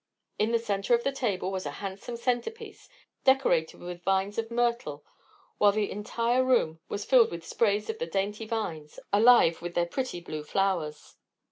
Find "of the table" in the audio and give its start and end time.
0.95-1.51